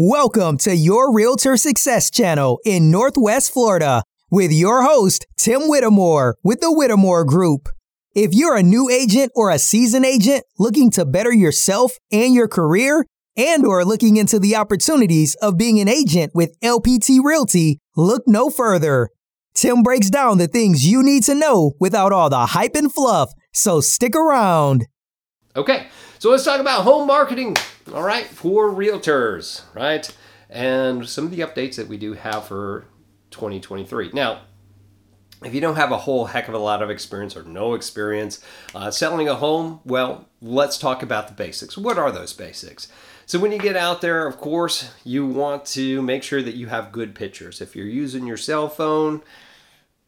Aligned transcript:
Welcome 0.00 0.58
to 0.58 0.76
your 0.76 1.12
Realtor 1.12 1.56
Success 1.56 2.08
Channel 2.08 2.60
in 2.64 2.88
Northwest 2.88 3.52
Florida 3.52 4.04
with 4.30 4.52
your 4.52 4.84
host, 4.84 5.26
Tim 5.36 5.62
Whittemore 5.62 6.36
with 6.44 6.60
the 6.60 6.72
Whittemore 6.72 7.24
Group. 7.24 7.68
If 8.14 8.32
you're 8.32 8.54
a 8.54 8.62
new 8.62 8.88
agent 8.88 9.32
or 9.34 9.50
a 9.50 9.58
seasoned 9.58 10.04
agent 10.04 10.44
looking 10.56 10.92
to 10.92 11.04
better 11.04 11.32
yourself 11.32 11.94
and 12.12 12.32
your 12.32 12.46
career, 12.46 13.06
and 13.36 13.66
or 13.66 13.84
looking 13.84 14.18
into 14.18 14.38
the 14.38 14.54
opportunities 14.54 15.34
of 15.42 15.58
being 15.58 15.80
an 15.80 15.88
agent 15.88 16.30
with 16.32 16.56
LPT 16.60 17.18
Realty, 17.20 17.80
look 17.96 18.22
no 18.24 18.50
further. 18.50 19.08
Tim 19.56 19.82
breaks 19.82 20.10
down 20.10 20.38
the 20.38 20.46
things 20.46 20.86
you 20.86 21.02
need 21.02 21.24
to 21.24 21.34
know 21.34 21.72
without 21.80 22.12
all 22.12 22.30
the 22.30 22.46
hype 22.46 22.76
and 22.76 22.94
fluff, 22.94 23.32
so 23.52 23.80
stick 23.80 24.14
around. 24.14 24.86
Okay, 25.56 25.88
so 26.20 26.30
let's 26.30 26.44
talk 26.44 26.60
about 26.60 26.84
home 26.84 27.08
marketing, 27.08 27.56
all 27.92 28.02
right, 28.02 28.26
for 28.26 28.70
realtors, 28.70 29.62
right? 29.74 30.14
And 30.50 31.08
some 31.08 31.24
of 31.24 31.30
the 31.30 31.40
updates 31.40 31.76
that 31.76 31.88
we 31.88 31.96
do 31.96 32.14
have 32.14 32.46
for 32.46 32.86
2023. 33.30 34.10
Now, 34.12 34.42
if 35.44 35.54
you 35.54 35.60
don't 35.60 35.76
have 35.76 35.92
a 35.92 35.98
whole 35.98 36.26
heck 36.26 36.48
of 36.48 36.54
a 36.54 36.58
lot 36.58 36.82
of 36.82 36.90
experience 36.90 37.36
or 37.36 37.44
no 37.44 37.74
experience 37.74 38.42
uh, 38.74 38.90
selling 38.90 39.28
a 39.28 39.36
home, 39.36 39.80
well, 39.84 40.28
let's 40.40 40.78
talk 40.78 41.02
about 41.02 41.28
the 41.28 41.34
basics. 41.34 41.78
What 41.78 41.98
are 41.98 42.10
those 42.10 42.32
basics? 42.32 42.88
So, 43.26 43.38
when 43.38 43.52
you 43.52 43.58
get 43.58 43.76
out 43.76 44.00
there, 44.00 44.26
of 44.26 44.38
course, 44.38 44.90
you 45.04 45.26
want 45.26 45.64
to 45.66 46.02
make 46.02 46.22
sure 46.22 46.42
that 46.42 46.54
you 46.54 46.68
have 46.68 46.92
good 46.92 47.14
pictures. 47.14 47.60
If 47.60 47.76
you're 47.76 47.86
using 47.86 48.26
your 48.26 48.38
cell 48.38 48.68
phone, 48.68 49.22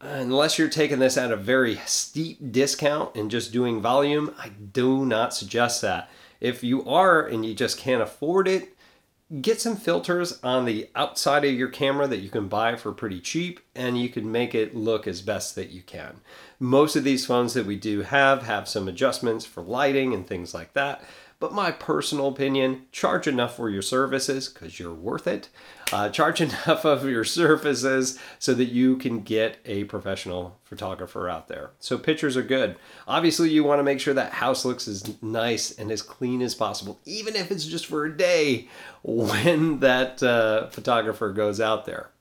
unless 0.01 0.57
you're 0.57 0.69
taking 0.69 0.99
this 0.99 1.17
at 1.17 1.31
a 1.31 1.37
very 1.37 1.77
steep 1.85 2.51
discount 2.51 3.15
and 3.15 3.31
just 3.31 3.51
doing 3.51 3.81
volume, 3.81 4.33
I 4.37 4.49
do 4.49 5.05
not 5.05 5.33
suggest 5.33 5.81
that. 5.81 6.09
If 6.39 6.63
you 6.63 6.83
are 6.89 7.25
and 7.25 7.45
you 7.45 7.53
just 7.53 7.77
can't 7.77 8.01
afford 8.01 8.47
it, 8.47 8.75
get 9.41 9.61
some 9.61 9.77
filters 9.77 10.39
on 10.43 10.65
the 10.65 10.89
outside 10.95 11.45
of 11.45 11.53
your 11.53 11.69
camera 11.69 12.07
that 12.07 12.19
you 12.19 12.29
can 12.29 12.47
buy 12.47 12.75
for 12.75 12.91
pretty 12.91 13.21
cheap 13.21 13.61
and 13.75 13.97
you 13.97 14.09
can 14.09 14.29
make 14.29 14.53
it 14.53 14.75
look 14.75 15.07
as 15.07 15.21
best 15.21 15.55
that 15.55 15.69
you 15.69 15.81
can. 15.81 16.19
Most 16.59 16.95
of 16.95 17.03
these 17.03 17.25
phones 17.25 17.53
that 17.53 17.65
we 17.65 17.77
do 17.77 18.01
have 18.01 18.43
have 18.43 18.67
some 18.67 18.87
adjustments 18.87 19.45
for 19.45 19.63
lighting 19.63 20.13
and 20.13 20.27
things 20.27 20.53
like 20.53 20.73
that. 20.73 21.03
But 21.41 21.53
my 21.53 21.71
personal 21.71 22.27
opinion, 22.27 22.85
charge 22.91 23.25
enough 23.25 23.55
for 23.55 23.67
your 23.67 23.81
services 23.81 24.47
because 24.47 24.79
you're 24.79 24.93
worth 24.93 25.25
it. 25.25 25.49
Uh, 25.91 26.07
charge 26.09 26.39
enough 26.41 26.85
of 26.85 27.03
your 27.03 27.23
services 27.23 28.19
so 28.37 28.53
that 28.53 28.65
you 28.65 28.95
can 28.95 29.21
get 29.21 29.57
a 29.65 29.85
professional 29.85 30.59
photographer 30.63 31.27
out 31.27 31.47
there. 31.47 31.71
So 31.79 31.97
pictures 31.97 32.37
are 32.37 32.43
good. 32.43 32.75
Obviously, 33.07 33.49
you 33.49 33.63
want 33.63 33.79
to 33.79 33.83
make 33.83 33.99
sure 33.99 34.13
that 34.13 34.33
house 34.33 34.63
looks 34.63 34.87
as 34.87 35.19
nice 35.23 35.71
and 35.71 35.91
as 35.91 36.03
clean 36.03 36.43
as 36.43 36.53
possible, 36.53 36.99
even 37.05 37.35
if 37.35 37.49
it's 37.49 37.65
just 37.65 37.87
for 37.87 38.05
a 38.05 38.15
day 38.15 38.67
when 39.01 39.79
that 39.79 40.21
uh, 40.21 40.67
photographer 40.67 41.33
goes 41.33 41.59
out 41.59 41.87
there. 41.87 42.11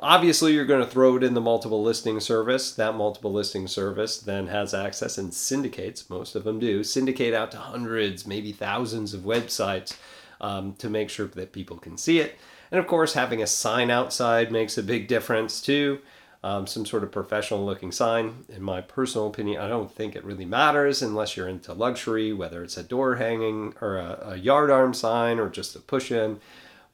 Obviously, 0.00 0.52
you're 0.52 0.64
going 0.64 0.84
to 0.84 0.90
throw 0.90 1.16
it 1.16 1.22
in 1.22 1.34
the 1.34 1.40
multiple 1.40 1.82
listing 1.82 2.20
service. 2.20 2.72
That 2.72 2.94
multiple 2.94 3.32
listing 3.32 3.66
service 3.68 4.18
then 4.18 4.48
has 4.48 4.74
access 4.74 5.18
and 5.18 5.32
syndicates, 5.32 6.10
most 6.10 6.34
of 6.34 6.44
them 6.44 6.58
do, 6.58 6.82
syndicate 6.82 7.34
out 7.34 7.50
to 7.52 7.58
hundreds, 7.58 8.26
maybe 8.26 8.52
thousands 8.52 9.14
of 9.14 9.22
websites 9.22 9.96
um, 10.40 10.74
to 10.74 10.90
make 10.90 11.10
sure 11.10 11.26
that 11.28 11.52
people 11.52 11.76
can 11.76 11.96
see 11.96 12.18
it. 12.18 12.36
And 12.70 12.80
of 12.80 12.86
course, 12.86 13.14
having 13.14 13.42
a 13.42 13.46
sign 13.46 13.90
outside 13.90 14.50
makes 14.50 14.76
a 14.76 14.82
big 14.82 15.06
difference 15.06 15.60
too. 15.60 16.00
Um, 16.42 16.66
some 16.66 16.84
sort 16.84 17.04
of 17.04 17.10
professional 17.10 17.64
looking 17.64 17.90
sign. 17.90 18.44
In 18.50 18.62
my 18.62 18.82
personal 18.82 19.28
opinion, 19.28 19.62
I 19.62 19.68
don't 19.68 19.90
think 19.90 20.14
it 20.14 20.24
really 20.24 20.44
matters 20.44 21.00
unless 21.00 21.36
you're 21.36 21.48
into 21.48 21.72
luxury, 21.72 22.34
whether 22.34 22.62
it's 22.62 22.76
a 22.76 22.82
door 22.82 23.14
hanging 23.16 23.74
or 23.80 23.96
a, 23.96 24.18
a 24.32 24.36
yard 24.36 24.70
arm 24.70 24.92
sign 24.92 25.38
or 25.38 25.48
just 25.48 25.74
a 25.74 25.78
push 25.78 26.12
in 26.12 26.40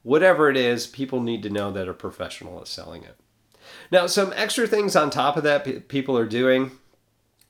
whatever 0.03 0.49
it 0.49 0.57
is, 0.57 0.87
people 0.87 1.21
need 1.21 1.43
to 1.43 1.49
know 1.49 1.71
that 1.71 1.89
a 1.89 1.93
professional 1.93 2.61
is 2.61 2.69
selling 2.69 3.03
it. 3.03 3.17
Now, 3.91 4.07
some 4.07 4.33
extra 4.35 4.67
things 4.67 4.95
on 4.95 5.09
top 5.09 5.37
of 5.37 5.43
that 5.43 5.87
people 5.87 6.17
are 6.17 6.25
doing 6.25 6.71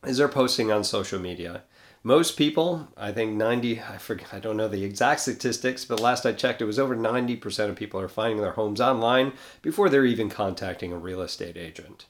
is 0.05 0.17
they're 0.17 0.27
posting 0.27 0.71
on 0.71 0.83
social 0.83 1.19
media. 1.19 1.63
Most 2.03 2.35
people, 2.35 2.87
I 2.97 3.11
think 3.11 3.33
90, 3.33 3.79
I 3.81 3.97
forget, 3.97 4.33
I 4.33 4.39
don't 4.39 4.57
know 4.57 4.67
the 4.67 4.83
exact 4.83 5.19
statistics, 5.21 5.85
but 5.85 5.99
last 5.99 6.25
I 6.25 6.31
checked, 6.31 6.61
it 6.61 6.65
was 6.65 6.79
over 6.79 6.95
90% 6.95 7.69
of 7.69 7.75
people 7.75 7.99
are 7.99 8.07
finding 8.07 8.41
their 8.41 8.53
homes 8.53 8.81
online 8.81 9.33
before 9.61 9.87
they're 9.87 10.05
even 10.05 10.27
contacting 10.27 10.91
a 10.91 10.97
real 10.97 11.21
estate 11.21 11.57
agent, 11.57 12.07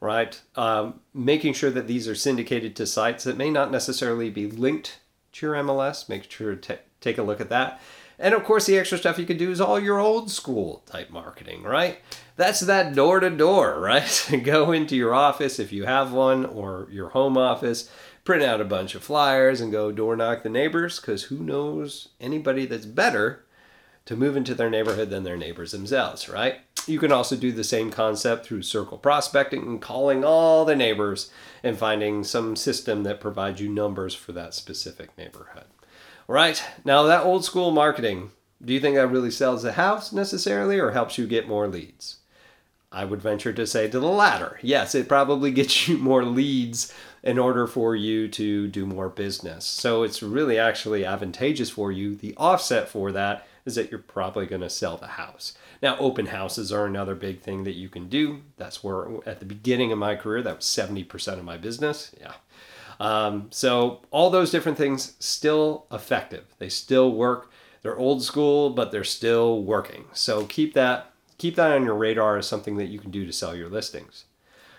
right? 0.00 0.40
Um, 0.56 1.00
making 1.12 1.52
sure 1.52 1.70
that 1.70 1.86
these 1.86 2.08
are 2.08 2.14
syndicated 2.14 2.74
to 2.76 2.86
sites 2.86 3.24
that 3.24 3.36
may 3.36 3.50
not 3.50 3.70
necessarily 3.70 4.30
be 4.30 4.46
linked 4.46 5.00
to 5.32 5.46
your 5.46 5.56
MLS, 5.56 6.08
make 6.08 6.30
sure 6.30 6.54
to 6.54 6.76
t- 6.76 6.82
take 7.02 7.18
a 7.18 7.22
look 7.22 7.40
at 7.40 7.50
that. 7.50 7.82
And 8.18 8.34
of 8.34 8.44
course, 8.44 8.66
the 8.66 8.78
extra 8.78 8.98
stuff 8.98 9.18
you 9.18 9.26
can 9.26 9.36
do 9.36 9.50
is 9.50 9.60
all 9.60 9.80
your 9.80 9.98
old 9.98 10.30
school 10.30 10.82
type 10.86 11.10
marketing, 11.10 11.62
right? 11.62 11.98
That's 12.36 12.60
that 12.60 12.94
door 12.94 13.20
to 13.20 13.30
door, 13.30 13.80
right? 13.80 14.30
Go 14.42 14.72
into 14.72 14.96
your 14.96 15.14
office 15.14 15.58
if 15.58 15.72
you 15.72 15.84
have 15.84 16.12
one 16.12 16.44
or 16.44 16.88
your 16.90 17.10
home 17.10 17.36
office, 17.36 17.90
print 18.24 18.42
out 18.42 18.60
a 18.60 18.64
bunch 18.64 18.94
of 18.94 19.02
flyers 19.02 19.60
and 19.60 19.72
go 19.72 19.92
door 19.92 20.16
knock 20.16 20.42
the 20.42 20.48
neighbors 20.48 21.00
because 21.00 21.24
who 21.24 21.38
knows 21.38 22.08
anybody 22.20 22.66
that's 22.66 22.86
better 22.86 23.44
to 24.06 24.16
move 24.16 24.36
into 24.36 24.54
their 24.54 24.70
neighborhood 24.70 25.10
than 25.10 25.24
their 25.24 25.36
neighbors 25.36 25.72
themselves, 25.72 26.28
right? 26.28 26.60
You 26.86 26.98
can 26.98 27.10
also 27.10 27.36
do 27.36 27.52
the 27.52 27.64
same 27.64 27.90
concept 27.90 28.44
through 28.44 28.62
circle 28.62 28.98
prospecting 28.98 29.62
and 29.62 29.80
calling 29.80 30.22
all 30.22 30.64
the 30.64 30.76
neighbors 30.76 31.30
and 31.62 31.78
finding 31.78 32.24
some 32.24 32.56
system 32.56 33.02
that 33.04 33.20
provides 33.20 33.60
you 33.60 33.70
numbers 33.70 34.14
for 34.14 34.32
that 34.32 34.52
specific 34.52 35.16
neighborhood. 35.16 35.64
Right. 36.26 36.62
Now, 36.84 37.02
that 37.04 37.24
old 37.24 37.44
school 37.44 37.70
marketing, 37.70 38.30
do 38.64 38.72
you 38.72 38.80
think 38.80 38.96
that 38.96 39.08
really 39.08 39.30
sells 39.30 39.62
the 39.62 39.72
house 39.72 40.12
necessarily 40.12 40.78
or 40.78 40.92
helps 40.92 41.18
you 41.18 41.26
get 41.26 41.48
more 41.48 41.68
leads? 41.68 42.18
I 42.90 43.04
would 43.04 43.20
venture 43.20 43.52
to 43.52 43.66
say 43.66 43.88
to 43.88 43.98
the 43.98 44.06
latter. 44.06 44.58
Yes, 44.62 44.94
it 44.94 45.08
probably 45.08 45.50
gets 45.52 45.88
you 45.88 45.98
more 45.98 46.24
leads 46.24 46.94
in 47.22 47.38
order 47.38 47.66
for 47.66 47.96
you 47.96 48.28
to 48.28 48.68
do 48.68 48.86
more 48.86 49.08
business. 49.08 49.64
So 49.64 50.02
it's 50.02 50.22
really 50.22 50.58
actually 50.58 51.04
advantageous 51.04 51.70
for 51.70 51.90
you. 51.90 52.14
The 52.14 52.34
offset 52.36 52.88
for 52.88 53.10
that 53.12 53.46
is 53.64 53.74
that 53.74 53.90
you're 53.90 53.98
probably 53.98 54.46
going 54.46 54.60
to 54.60 54.70
sell 54.70 54.96
the 54.96 55.06
house. 55.06 55.54
Now, 55.82 55.96
open 55.98 56.26
houses 56.26 56.70
are 56.70 56.86
another 56.86 57.14
big 57.14 57.40
thing 57.40 57.64
that 57.64 57.72
you 57.72 57.88
can 57.88 58.08
do. 58.08 58.42
That's 58.58 58.84
where, 58.84 59.06
at 59.26 59.40
the 59.40 59.46
beginning 59.46 59.90
of 59.90 59.98
my 59.98 60.16
career, 60.16 60.42
that 60.42 60.56
was 60.56 60.66
70% 60.66 61.38
of 61.38 61.44
my 61.44 61.56
business. 61.56 62.14
Yeah, 62.20 62.34
um, 63.00 63.48
so 63.50 64.00
all 64.10 64.30
those 64.30 64.50
different 64.50 64.78
things 64.78 65.14
still 65.18 65.86
effective. 65.90 66.44
They 66.58 66.68
still 66.68 67.12
work. 67.12 67.50
They're 67.82 67.98
old 67.98 68.22
school, 68.22 68.70
but 68.70 68.92
they're 68.92 69.04
still 69.04 69.62
working. 69.62 70.04
So 70.12 70.46
keep 70.46 70.74
that 70.74 71.10
keep 71.36 71.56
that 71.56 71.72
on 71.72 71.84
your 71.84 71.94
radar 71.94 72.38
as 72.38 72.46
something 72.46 72.76
that 72.76 72.86
you 72.86 72.98
can 72.98 73.10
do 73.10 73.26
to 73.26 73.32
sell 73.32 73.54
your 73.54 73.68
listings. 73.68 74.24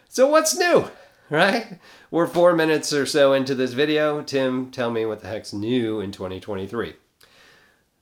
So 0.10 0.28
what's 0.28 0.58
new? 0.58 0.90
Right? 1.28 1.80
We're 2.12 2.28
four 2.28 2.54
minutes 2.54 2.94
or 2.94 3.08
so 3.08 3.34
into 3.34 3.56
this 3.56 3.74
video. 3.74 4.22
Tim, 4.22 4.70
tell 4.70 4.92
me 4.92 5.08
what 5.08 5.22
the 5.22 5.28
heck's 5.28 5.54
new 5.54 6.00
in 6.00 6.12
2023. 6.12 6.94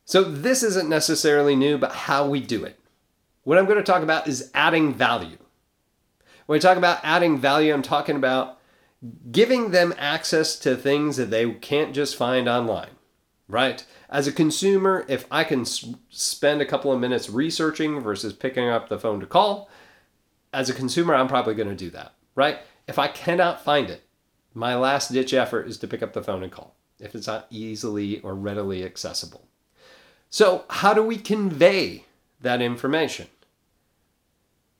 So 0.03 0.23
this 0.25 0.62
isn't 0.62 0.90
necessarily 0.90 1.56
new, 1.56 1.78
but 1.78 1.94
how 1.94 2.28
we 2.28 2.41
do 2.41 2.66
it. 2.66 2.78
What 3.44 3.57
I'm 3.57 3.66
going 3.66 3.78
to 3.78 3.84
talk 3.84 4.03
about 4.03 4.28
is 4.28 4.52
adding 4.53 4.94
value. 4.94 5.38
When 6.46 6.57
I 6.57 6.59
talk 6.59 6.78
about 6.78 7.00
adding 7.02 7.38
value, 7.38 7.73
I'm 7.73 7.81
talking 7.81 8.18
about 8.18 8.59
giving 9.31 9.72
them 9.72 9.94
access 9.97 10.58
to 10.59 10.75
things 10.75 11.18
that 11.18 11.30
they 11.30 11.52
can't 11.52 11.94
just 11.94 12.16
find 12.16 12.47
online, 12.47 12.91
right? 13.47 13.86
As 14.09 14.28
a 14.28 14.31
consumer, 14.31 15.06
if 15.08 15.25
I 15.30 15.44
can 15.44 15.66
spend 15.66 16.62
a 16.62 16.66
couple 16.66 16.91
of 16.91 17.00
minutes 17.00 17.30
researching 17.30 18.00
versus 18.00 18.34
picking 18.34 18.69
up 18.69 18.90
the 18.90 19.00
phone 19.00 19.19
to 19.19 19.25
call, 19.25 19.69
as 20.53 20.69
a 20.69 20.74
consumer, 20.74 21.16
I'm 21.16 21.28
probably 21.28 21.56
going 21.56 21.69
to 21.69 21.75
do 21.75 21.90
that, 21.91 22.14
right? 22.36 22.59
If 22.88 23.00
I 23.00 23.08
cannot 23.08 23.64
find 23.64 23.90
it, 23.90 24.03
my 24.53 24.75
last 24.75 25.12
ditch 25.12 25.34
effort 25.34 25.68
is 25.68 25.78
to 25.80 25.88
pick 25.88 26.03
up 26.03 26.14
the 26.14 26.24
phone 26.24 26.44
and 26.44 26.52
call 26.52 26.75
if 27.00 27.16
it's 27.16 27.28
not 27.28 27.47
easily 27.50 28.22
or 28.22 28.35
readily 28.35 28.84
accessible. 28.85 29.47
So, 30.30 30.66
how 30.70 30.94
do 30.94 31.03
we 31.03 31.18
convey 31.18 32.06
that 32.41 32.62
information? 32.62 33.28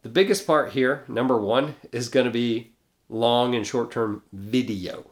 The 0.04 0.10
biggest 0.10 0.46
part 0.46 0.72
here, 0.72 1.04
number 1.08 1.38
one, 1.38 1.76
is 1.92 2.10
going 2.10 2.26
to 2.26 2.32
be 2.32 2.73
long 3.14 3.56
and 3.56 3.66
short 3.66 3.92
term 3.92 4.24
video. 4.34 5.12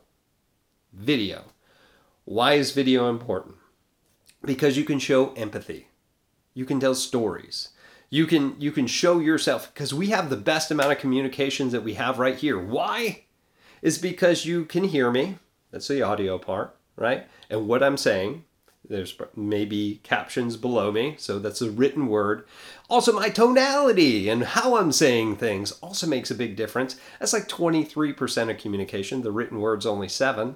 Video. 0.91 1.43
Why 2.25 2.53
is 2.53 2.71
video 2.71 3.09
important? 3.09 3.55
Because 4.43 4.77
you 4.77 4.83
can 4.83 4.99
show 4.99 5.33
empathy. 5.33 5.87
You 6.53 6.65
can 6.65 6.79
tell 6.79 6.95
stories. 6.95 7.69
You 8.09 8.25
can 8.25 8.59
you 8.59 8.71
can 8.71 8.87
show 8.87 9.19
yourself 9.19 9.73
because 9.73 9.93
we 9.93 10.07
have 10.07 10.29
the 10.29 10.35
best 10.35 10.71
amount 10.71 10.91
of 10.91 10.97
communications 10.97 11.71
that 11.71 11.83
we 11.83 11.93
have 11.93 12.19
right 12.19 12.35
here. 12.35 12.59
Why? 12.59 13.23
Is 13.81 13.97
because 13.97 14.45
you 14.45 14.65
can 14.65 14.83
hear 14.83 15.09
me. 15.09 15.37
That's 15.71 15.87
the 15.87 16.01
audio 16.01 16.37
part, 16.37 16.75
right? 16.95 17.27
And 17.49 17.67
what 17.67 17.81
I'm 17.81 17.97
saying 17.97 18.43
there's 18.87 19.15
maybe 19.35 20.01
captions 20.03 20.57
below 20.57 20.91
me, 20.91 21.15
so 21.17 21.39
that's 21.39 21.61
a 21.61 21.71
written 21.71 22.07
word. 22.07 22.45
Also, 22.89 23.11
my 23.13 23.29
tonality 23.29 24.27
and 24.27 24.43
how 24.43 24.75
I'm 24.77 24.91
saying 24.91 25.35
things 25.37 25.71
also 25.73 26.07
makes 26.07 26.31
a 26.31 26.35
big 26.35 26.55
difference. 26.55 26.95
That's 27.19 27.33
like 27.33 27.47
23% 27.47 28.49
of 28.49 28.57
communication. 28.57 29.21
The 29.21 29.31
written 29.31 29.59
word's 29.59 29.85
only 29.85 30.09
7. 30.09 30.55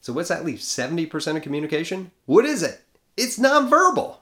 So 0.00 0.12
what's 0.12 0.28
that 0.30 0.44
leave? 0.44 0.60
70% 0.60 1.36
of 1.36 1.42
communication? 1.42 2.12
What 2.24 2.44
is 2.44 2.62
it? 2.62 2.82
It's 3.16 3.38
nonverbal. 3.38 4.18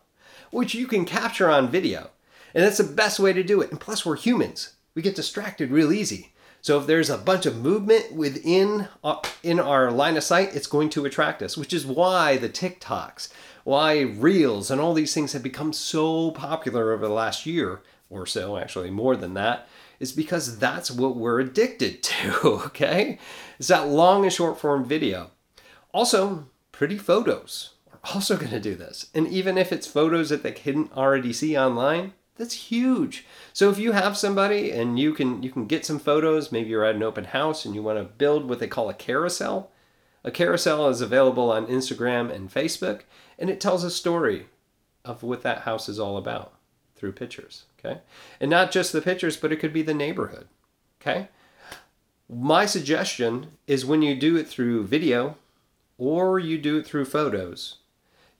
which 0.50 0.74
you 0.74 0.86
can 0.86 1.04
capture 1.04 1.50
on 1.50 1.68
video. 1.70 2.10
And 2.54 2.64
that's 2.64 2.78
the 2.78 2.84
best 2.84 3.20
way 3.20 3.32
to 3.32 3.42
do 3.42 3.60
it. 3.60 3.70
And 3.70 3.80
plus, 3.80 4.04
we're 4.04 4.16
humans. 4.16 4.74
We 4.94 5.02
get 5.02 5.14
distracted 5.14 5.70
real 5.70 5.92
easy. 5.92 6.32
So 6.60 6.78
if 6.78 6.86
there's 6.86 7.10
a 7.10 7.18
bunch 7.18 7.46
of 7.46 7.56
movement 7.56 8.12
within 8.12 8.88
uh, 9.04 9.16
in 9.42 9.60
our 9.60 9.90
line 9.90 10.16
of 10.16 10.24
sight, 10.24 10.54
it's 10.54 10.66
going 10.66 10.90
to 10.90 11.04
attract 11.04 11.42
us, 11.42 11.56
which 11.56 11.72
is 11.72 11.86
why 11.86 12.36
the 12.36 12.48
TikToks, 12.48 13.28
why 13.64 14.00
Reels 14.00 14.70
and 14.70 14.80
all 14.80 14.94
these 14.94 15.14
things 15.14 15.32
have 15.32 15.42
become 15.42 15.72
so 15.72 16.30
popular 16.32 16.92
over 16.92 17.06
the 17.06 17.14
last 17.14 17.46
year 17.46 17.82
or 18.10 18.26
so, 18.26 18.56
actually 18.56 18.90
more 18.90 19.16
than 19.16 19.34
that, 19.34 19.68
is 20.00 20.12
because 20.12 20.58
that's 20.58 20.90
what 20.90 21.16
we're 21.16 21.40
addicted 21.40 22.02
to, 22.02 22.46
okay? 22.46 23.18
It's 23.58 23.68
that 23.68 23.88
long 23.88 24.24
and 24.24 24.32
short 24.32 24.58
form 24.58 24.84
video. 24.84 25.30
Also, 25.92 26.48
pretty 26.72 26.98
photos 26.98 27.74
are 27.92 28.14
also 28.14 28.36
going 28.36 28.50
to 28.50 28.60
do 28.60 28.74
this. 28.74 29.10
And 29.14 29.26
even 29.28 29.58
if 29.58 29.72
it's 29.72 29.86
photos 29.86 30.28
that 30.28 30.42
they 30.42 30.52
couldn't 30.52 30.96
already 30.96 31.32
see 31.32 31.56
online, 31.56 32.12
that's 32.38 32.54
huge. 32.54 33.26
So 33.52 33.68
if 33.68 33.78
you 33.78 33.92
have 33.92 34.16
somebody 34.16 34.70
and 34.70 34.98
you 34.98 35.12
can 35.12 35.42
you 35.42 35.50
can 35.50 35.66
get 35.66 35.84
some 35.84 35.98
photos, 35.98 36.50
maybe 36.52 36.70
you're 36.70 36.84
at 36.84 36.94
an 36.94 37.02
open 37.02 37.24
house 37.24 37.64
and 37.64 37.74
you 37.74 37.82
want 37.82 37.98
to 37.98 38.04
build 38.04 38.48
what 38.48 38.60
they 38.60 38.68
call 38.68 38.88
a 38.88 38.94
carousel. 38.94 39.70
A 40.24 40.30
carousel 40.30 40.88
is 40.88 41.00
available 41.00 41.50
on 41.50 41.66
Instagram 41.66 42.32
and 42.32 42.52
Facebook 42.52 43.02
and 43.38 43.50
it 43.50 43.60
tells 43.60 43.84
a 43.84 43.90
story 43.90 44.46
of 45.04 45.22
what 45.22 45.42
that 45.42 45.62
house 45.62 45.88
is 45.88 45.98
all 45.98 46.16
about 46.16 46.52
through 46.96 47.12
pictures, 47.12 47.64
okay? 47.78 48.00
And 48.40 48.50
not 48.50 48.70
just 48.70 48.92
the 48.92 49.02
pictures, 49.02 49.36
but 49.36 49.52
it 49.52 49.56
could 49.56 49.72
be 49.72 49.82
the 49.82 49.94
neighborhood, 49.94 50.48
okay? 51.00 51.28
My 52.28 52.66
suggestion 52.66 53.52
is 53.66 53.86
when 53.86 54.02
you 54.02 54.14
do 54.14 54.36
it 54.36 54.46
through 54.46 54.86
video 54.86 55.36
or 55.96 56.38
you 56.38 56.58
do 56.58 56.78
it 56.78 56.86
through 56.86 57.06
photos, 57.06 57.76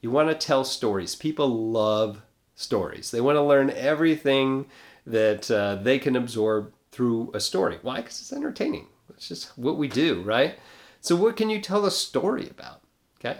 you 0.00 0.11
want 0.11 0.29
to 0.29 0.35
tell 0.35 0.65
stories. 0.65 1.15
People 1.15 1.49
love 1.49 2.23
stories. 2.58 3.10
They 3.10 3.20
want 3.20 3.37
to 3.37 3.43
learn 3.43 3.70
everything 3.70 4.66
that 5.06 5.50
uh, 5.50 5.76
they 5.76 5.99
can 5.99 6.16
absorb 6.16 6.72
through 6.90 7.31
a 7.32 7.40
story. 7.40 7.78
Why? 7.82 7.96
Because 7.96 8.20
it's 8.20 8.32
entertaining. 8.32 8.88
It's 9.10 9.28
just 9.28 9.56
what 9.56 9.78
we 9.78 9.88
do, 9.88 10.22
right? 10.22 10.58
So, 11.00 11.16
what 11.16 11.37
can 11.37 11.49
you 11.49 11.60
tell 11.60 11.87
a 11.87 11.90
story 11.90 12.49
about? 12.50 12.81
Okay. 13.19 13.38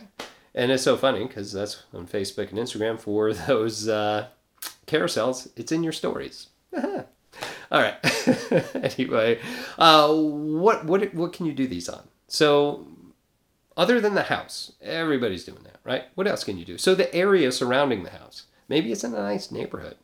And 0.55 0.73
it's 0.73 0.82
so 0.82 0.97
funny 0.97 1.26
because 1.26 1.53
that's 1.53 1.82
on 1.93 2.06
Facebook 2.06 2.50
and 2.50 2.59
Instagram 2.59 2.99
for 2.99 3.32
those 3.47 3.88
uh, 3.88 4.29
carousels. 4.87 5.50
It's 5.56 5.73
in 5.73 5.82
your 5.82 5.93
stories. 5.93 6.49
All 6.76 7.82
right. 7.82 7.97
anyway, 8.75 9.41
uh, 9.79 10.14
what 10.14 10.85
what 10.87 11.12
what 11.14 11.32
can 11.32 11.44
you 11.44 11.53
do 11.53 11.67
these 11.67 11.88
on? 11.88 12.09
So, 12.29 12.87
other 13.76 14.00
than 14.00 14.14
the 14.14 14.25
house, 14.25 14.73
everybody's 14.81 15.44
doing 15.44 15.62
that, 15.64 15.79
right? 15.85 16.05
What 16.14 16.26
else 16.26 16.44
can 16.44 16.59
you 16.59 16.64
do? 16.64 16.79
So 16.79 16.94
the 16.94 17.12
area 17.14 17.53
surrounding 17.53 18.05
the 18.05 18.11
house. 18.11 18.44
Maybe 18.69 18.93
it's 18.93 19.05
in 19.05 19.15
a 19.15 19.19
nice 19.19 19.50
neighborhood. 19.50 19.97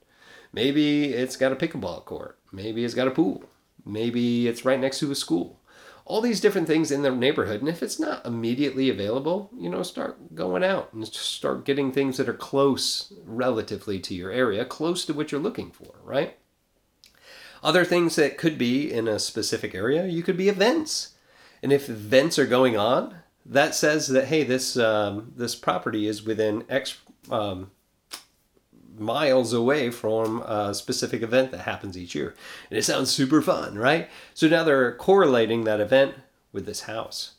Maybe 0.53 1.13
it's 1.13 1.37
got 1.37 1.53
a 1.53 1.57
pickleball 1.57 2.05
court. 2.05 2.39
Maybe 2.53 2.85
it's 2.85 2.95
got 2.95 3.09
a 3.09 3.13
pool. 3.13 3.45
Maybe 3.85 4.49
it's 4.49 4.65
right 4.65 4.81
next 4.81 5.01
to 5.01 5.11
a 5.11 5.15
school. 5.15 5.61
All 6.07 6.21
these 6.21 6.41
different 6.41 6.67
things 6.67 6.91
in 6.91 7.03
the 7.03 7.11
neighborhood. 7.11 7.61
And 7.61 7.69
if 7.69 7.83
it's 7.83 7.99
not 7.99 8.25
immediately 8.27 8.91
available, 8.91 9.51
you 9.59 9.69
know, 9.69 9.83
start 9.83 10.35
going 10.35 10.63
out 10.63 10.93
and 10.93 11.07
start 11.07 11.65
getting 11.65 11.93
things 11.93 12.19
that 12.19 12.29
are 12.29 12.35
close 12.35 13.13
relatively 13.25 13.99
to 14.01 14.15
your 14.15 14.31
area, 14.31 14.65
close 14.65 15.05
to 15.07 15.15
what 15.15 15.33
you're 15.33 15.41
looking 15.41 15.71
for, 15.71 15.95
right? 16.03 16.37
Other 17.63 17.85
things 17.85 18.17
that 18.17 18.37
could 18.37 18.59
be 18.59 18.93
in 18.93 19.09
a 19.09 19.19
specific 19.19 19.75
area, 19.75 20.07
you 20.07 20.23
could 20.23 20.37
be 20.37 20.51
events. 20.51 21.15
And 21.63 21.73
if 21.73 21.89
events 21.89 22.39
are 22.39 22.47
going 22.47 22.77
on, 22.77 23.17
that 23.47 23.75
says 23.75 24.09
that 24.09 24.27
hey, 24.27 24.45
this 24.45 24.77
um, 24.77 25.33
this 25.37 25.55
property 25.55 26.07
is 26.07 26.23
within 26.23 26.65
X 26.69 26.99
um, 27.31 27.71
miles 28.99 29.53
away 29.53 29.91
from 29.91 30.43
a 30.43 30.75
specific 30.75 31.23
event 31.23 31.51
that 31.51 31.61
happens 31.61 31.97
each 31.97 32.15
year. 32.15 32.35
And 32.71 32.79
it 32.79 32.85
sounds 32.85 33.11
super 33.11 33.43
fun, 33.43 33.77
right? 33.77 34.09
So 34.35 34.49
now 34.49 34.65
they're 34.65 34.95
correlating 34.95 35.65
that 35.65 35.81
event 35.81 36.15
with 36.53 36.67
this 36.67 36.83
house. 36.83 37.33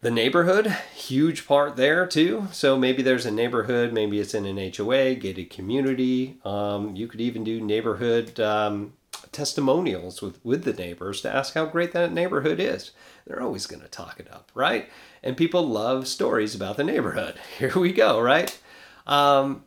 The 0.00 0.10
neighborhood, 0.10 0.66
huge 0.94 1.46
part 1.46 1.76
there 1.76 2.06
too. 2.06 2.48
So 2.50 2.76
maybe 2.76 3.02
there's 3.02 3.24
a 3.24 3.30
neighborhood, 3.30 3.92
maybe 3.92 4.18
it's 4.18 4.34
in 4.34 4.46
an 4.46 4.72
HOA, 4.76 5.14
gated 5.14 5.50
community. 5.50 6.38
Um, 6.44 6.96
you 6.96 7.06
could 7.06 7.20
even 7.20 7.44
do 7.44 7.60
neighborhood 7.60 8.40
um, 8.40 8.94
testimonials 9.30 10.20
with, 10.20 10.44
with 10.44 10.64
the 10.64 10.72
neighbors 10.72 11.20
to 11.22 11.32
ask 11.32 11.54
how 11.54 11.66
great 11.66 11.92
that 11.92 12.12
neighborhood 12.12 12.58
is. 12.58 12.90
They're 13.26 13.42
always 13.42 13.66
going 13.66 13.82
to 13.82 13.88
talk 13.88 14.18
it 14.18 14.26
up, 14.32 14.50
right? 14.54 14.88
And 15.22 15.36
people 15.36 15.66
love 15.66 16.08
stories 16.08 16.54
about 16.54 16.76
the 16.76 16.84
neighborhood. 16.84 17.36
Here 17.58 17.78
we 17.78 17.92
go, 17.92 18.20
right? 18.20 18.58
Um, 19.06 19.64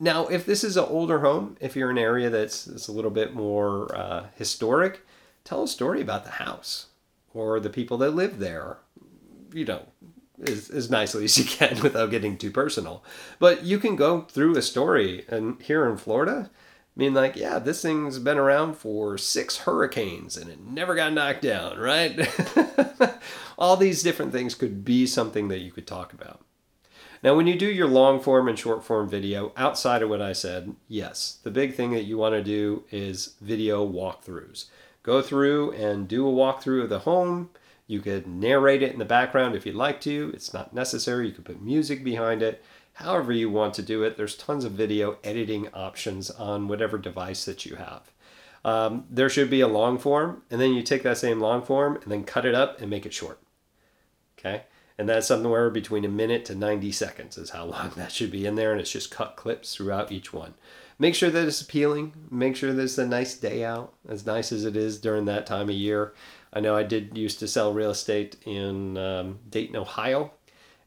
now, 0.00 0.26
if 0.28 0.46
this 0.46 0.62
is 0.62 0.76
an 0.76 0.84
older 0.84 1.20
home, 1.20 1.56
if 1.60 1.74
you're 1.74 1.90
in 1.90 1.98
an 1.98 2.04
area 2.04 2.30
that's, 2.30 2.64
that's 2.64 2.88
a 2.88 2.92
little 2.92 3.10
bit 3.10 3.34
more 3.34 3.94
uh, 3.94 4.26
historic, 4.36 5.00
tell 5.44 5.64
a 5.64 5.68
story 5.68 6.00
about 6.00 6.24
the 6.24 6.32
house 6.32 6.86
or 7.34 7.58
the 7.58 7.70
people 7.70 7.98
that 7.98 8.12
live 8.12 8.38
there. 8.38 8.78
You 9.52 9.64
know, 9.64 9.86
as, 10.46 10.70
as 10.70 10.90
nicely 10.90 11.24
as 11.24 11.38
you 11.38 11.44
can 11.44 11.80
without 11.82 12.10
getting 12.10 12.36
too 12.36 12.50
personal. 12.50 13.02
But 13.38 13.64
you 13.64 13.78
can 13.78 13.96
go 13.96 14.22
through 14.22 14.56
a 14.56 14.62
story, 14.62 15.24
and 15.28 15.60
here 15.62 15.88
in 15.88 15.96
Florida, 15.96 16.50
I 16.98 17.00
mean, 17.00 17.14
like, 17.14 17.36
yeah, 17.36 17.58
this 17.58 17.82
thing's 17.82 18.18
been 18.18 18.38
around 18.38 18.74
for 18.74 19.16
six 19.18 19.58
hurricanes 19.58 20.36
and 20.36 20.50
it 20.50 20.60
never 20.60 20.96
got 20.96 21.12
knocked 21.12 21.42
down, 21.42 21.78
right? 21.78 22.28
All 23.58 23.76
these 23.76 24.02
different 24.02 24.32
things 24.32 24.56
could 24.56 24.84
be 24.84 25.06
something 25.06 25.46
that 25.46 25.60
you 25.60 25.70
could 25.70 25.86
talk 25.86 26.12
about. 26.12 26.40
Now, 27.22 27.34
when 27.34 27.48
you 27.48 27.56
do 27.56 27.66
your 27.66 27.88
long 27.88 28.20
form 28.20 28.48
and 28.48 28.58
short 28.58 28.84
form 28.84 29.08
video, 29.08 29.52
outside 29.56 30.02
of 30.02 30.08
what 30.08 30.22
I 30.22 30.32
said, 30.32 30.76
yes, 30.86 31.38
the 31.42 31.50
big 31.50 31.74
thing 31.74 31.90
that 31.92 32.04
you 32.04 32.16
want 32.16 32.34
to 32.34 32.42
do 32.42 32.84
is 32.90 33.34
video 33.40 33.86
walkthroughs. 33.86 34.66
Go 35.02 35.20
through 35.20 35.72
and 35.72 36.06
do 36.06 36.28
a 36.28 36.32
walkthrough 36.32 36.84
of 36.84 36.90
the 36.90 37.00
home. 37.00 37.50
You 37.88 38.00
could 38.00 38.26
narrate 38.26 38.82
it 38.82 38.92
in 38.92 38.98
the 38.98 39.04
background 39.04 39.56
if 39.56 39.66
you'd 39.66 39.74
like 39.74 40.00
to. 40.02 40.30
It's 40.34 40.54
not 40.54 40.74
necessary. 40.74 41.26
You 41.26 41.32
could 41.32 41.46
put 41.46 41.62
music 41.62 42.04
behind 42.04 42.42
it. 42.42 42.62
However, 42.94 43.32
you 43.32 43.48
want 43.48 43.74
to 43.74 43.82
do 43.82 44.02
it, 44.02 44.16
there's 44.16 44.36
tons 44.36 44.64
of 44.64 44.72
video 44.72 45.18
editing 45.22 45.68
options 45.72 46.30
on 46.30 46.66
whatever 46.66 46.98
device 46.98 47.44
that 47.44 47.64
you 47.64 47.76
have. 47.76 48.12
Um, 48.64 49.06
there 49.08 49.28
should 49.28 49.50
be 49.50 49.60
a 49.60 49.68
long 49.68 49.98
form, 49.98 50.42
and 50.50 50.60
then 50.60 50.74
you 50.74 50.82
take 50.82 51.04
that 51.04 51.16
same 51.16 51.40
long 51.40 51.62
form 51.62 51.94
and 52.02 52.10
then 52.10 52.24
cut 52.24 52.44
it 52.44 52.56
up 52.56 52.80
and 52.80 52.90
make 52.90 53.06
it 53.06 53.14
short. 53.14 53.40
Okay? 54.38 54.64
And 54.98 55.08
that's 55.08 55.28
somewhere 55.28 55.70
between 55.70 56.04
a 56.04 56.08
minute 56.08 56.44
to 56.46 56.56
90 56.56 56.90
seconds 56.90 57.38
is 57.38 57.50
how 57.50 57.64
long 57.64 57.92
that 57.96 58.12
should 58.12 58.30
be 58.30 58.46
in 58.46 58.56
there. 58.56 58.72
And 58.72 58.80
it's 58.80 58.90
just 58.90 59.10
cut 59.10 59.36
clips 59.36 59.74
throughout 59.74 60.12
each 60.12 60.32
one. 60.32 60.54
Make 60.98 61.14
sure 61.14 61.30
that 61.30 61.46
it's 61.46 61.60
appealing. 61.60 62.12
Make 62.30 62.56
sure 62.56 62.72
that 62.72 62.82
it's 62.82 62.98
a 62.98 63.06
nice 63.06 63.36
day 63.36 63.64
out, 63.64 63.94
as 64.08 64.26
nice 64.26 64.50
as 64.50 64.64
it 64.64 64.76
is 64.76 64.98
during 64.98 65.26
that 65.26 65.46
time 65.46 65.68
of 65.68 65.74
year. 65.76 66.12
I 66.52 66.58
know 66.58 66.74
I 66.74 66.82
did 66.82 67.16
used 67.16 67.38
to 67.38 67.48
sell 67.48 67.72
real 67.72 67.90
estate 67.90 68.36
in 68.44 68.98
um, 68.98 69.38
Dayton, 69.48 69.76
Ohio. 69.76 70.32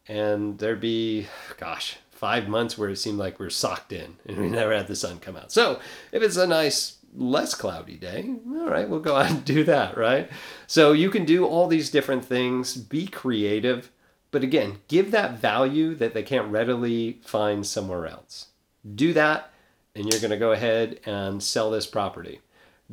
And 0.07 0.59
there'd 0.59 0.81
be, 0.81 1.27
gosh, 1.57 1.97
five 2.09 2.49
months 2.49 2.77
where 2.77 2.89
it 2.89 2.97
seemed 2.97 3.17
like 3.17 3.39
we 3.39 3.45
are 3.45 3.51
socked 3.51 3.93
in 3.93 4.17
and 4.27 4.37
we 4.37 4.49
never 4.49 4.75
had 4.75 4.87
the 4.87 4.95
sun 4.95 5.19
come 5.19 5.37
out. 5.37 5.51
So 5.51 5.79
if 6.11 6.21
it's 6.21 6.37
a 6.37 6.45
nice 6.47 6.97
less 7.15 7.53
cloudy 7.53 7.95
day, 7.95 8.33
all 8.47 8.69
right, 8.69 8.89
we'll 8.89 8.99
go 8.99 9.15
out 9.15 9.31
and 9.31 9.45
do 9.45 9.63
that, 9.63 9.97
right? 9.97 10.29
So 10.67 10.91
you 10.91 11.09
can 11.09 11.25
do 11.25 11.45
all 11.45 11.67
these 11.67 11.89
different 11.89 12.25
things, 12.25 12.75
be 12.75 13.07
creative, 13.07 13.91
but 14.31 14.43
again, 14.43 14.79
give 14.87 15.11
that 15.11 15.39
value 15.39 15.93
that 15.95 16.13
they 16.13 16.23
can't 16.23 16.51
readily 16.51 17.19
find 17.23 17.65
somewhere 17.65 18.07
else. 18.07 18.47
Do 18.95 19.13
that, 19.13 19.51
and 19.93 20.05
you're 20.05 20.21
going 20.21 20.31
to 20.31 20.37
go 20.37 20.53
ahead 20.53 20.99
and 21.05 21.43
sell 21.43 21.69
this 21.69 21.85
property. 21.85 22.39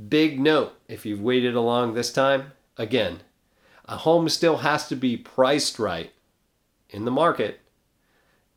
Big 0.08 0.38
note 0.38 0.74
if 0.88 1.06
you've 1.06 1.22
waited 1.22 1.54
along 1.54 1.94
this 1.94 2.12
time, 2.12 2.52
again, 2.76 3.20
a 3.86 3.96
home 3.96 4.28
still 4.28 4.58
has 4.58 4.86
to 4.88 4.96
be 4.96 5.16
priced 5.16 5.78
right 5.78 6.12
in 6.90 7.04
the 7.04 7.10
market 7.10 7.60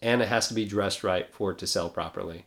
and 0.02 0.22
it 0.22 0.28
has 0.28 0.48
to 0.48 0.54
be 0.54 0.66
dressed 0.66 1.04
right 1.04 1.32
for 1.34 1.52
it 1.52 1.58
to 1.60 1.68
sell 1.68 1.90
properly. 1.90 2.46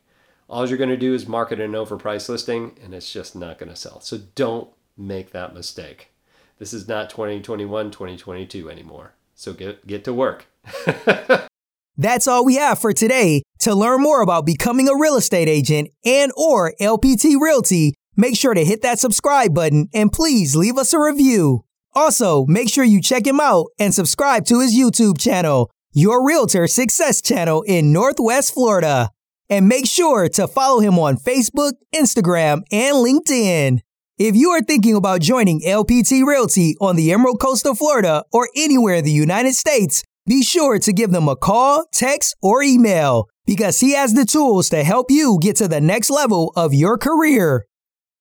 All 0.49 0.69
you're 0.69 0.79
going 0.79 0.91
to 0.91 0.97
do 0.97 1.15
is 1.15 1.27
market 1.27 1.61
an 1.61 1.73
overpriced 1.73 2.29
listing 2.29 2.77
and 2.83 2.95
it's 2.95 3.13
just 3.13 3.35
not 3.35 3.59
going 3.59 3.71
to 3.71 3.77
sell. 3.77 4.01
So 4.01 4.19
don't 4.35 4.69
make 4.97 5.31
that 5.31 5.55
mistake. 5.55 6.11
This 6.59 6.73
is 6.73 6.87
not 6.87 7.11
2021, 7.11 7.91
2022 7.91 8.71
anymore. 8.71 9.15
So 9.35 9.53
get 9.53 9.87
get 9.87 10.05
to 10.05 10.13
work. 10.13 10.47
That's 11.97 12.27
all 12.27 12.45
we 12.45 12.57
have 12.57 12.79
for 12.81 12.93
today. 12.93 13.43
To 13.61 13.75
learn 13.75 14.03
more 14.03 14.21
about 14.21 14.47
becoming 14.47 14.89
a 14.89 14.97
real 14.97 15.17
estate 15.17 15.49
agent 15.49 15.91
and 16.05 16.33
or 16.37 16.75
LPT 16.81 17.41
Realty, 17.41 17.95
make 18.17 18.37
sure 18.37 18.55
to 18.55 18.65
hit 18.65 18.83
that 18.83 18.99
subscribe 18.99 19.55
button 19.55 19.89
and 19.95 20.13
please 20.13 20.57
leave 20.57 20.77
us 20.77 20.93
a 20.93 20.99
review. 20.99 21.65
Also, 21.95 22.45
make 22.47 22.69
sure 22.69 22.85
you 22.85 23.01
check 23.01 23.25
him 23.27 23.39
out 23.41 23.67
and 23.79 23.95
subscribe 23.95 24.45
to 24.47 24.61
his 24.61 24.77
YouTube 24.77 25.19
channel, 25.19 25.71
Your 25.93 26.27
Realtor 26.27 26.67
Success 26.67 27.23
Channel 27.23 27.63
in 27.63 27.93
Northwest 27.93 28.53
Florida. 28.53 29.11
And 29.49 29.69
make 29.69 29.87
sure 29.87 30.29
to 30.31 30.49
follow 30.49 30.81
him 30.81 30.99
on 30.99 31.17
Facebook, 31.17 31.73
Instagram, 31.95 32.63
and 32.73 32.97
LinkedIn. 32.97 33.81
If 34.17 34.37
you 34.37 34.51
are 34.51 34.63
thinking 34.63 34.95
about 34.95 35.23
joining 35.23 35.61
LPT 35.63 36.25
Realty 36.25 36.77
on 36.81 36.95
the 36.95 37.11
Emerald 37.11 37.41
Coast 37.41 37.67
of 37.67 37.79
Florida 37.79 38.23
or 38.33 38.49
anywhere 38.55 38.95
in 38.95 39.05
the 39.05 39.11
United 39.11 39.55
States, 39.55 40.05
be 40.25 40.45
sure 40.45 40.79
to 40.79 40.93
give 40.93 41.11
them 41.11 41.27
a 41.27 41.35
call, 41.35 41.87
text, 41.93 42.37
or 42.41 42.63
email. 42.63 43.29
because 43.45 43.81
he 43.81 43.93
has 43.93 44.15
the 44.15 44.25
tools 44.25 44.69
to 44.71 44.85
help 44.85 45.11
you 45.11 45.39
get 45.43 45.57
to 45.57 45.69
the 45.69 45.81
next 45.81 46.11
level 46.11 46.53
of 46.57 46.73
your 46.73 46.97
career. 46.97 47.67